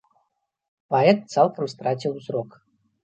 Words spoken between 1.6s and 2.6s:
страціў зрок.